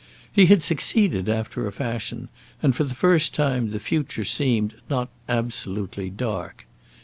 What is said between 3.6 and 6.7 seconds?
the future seemed not absolutely dark.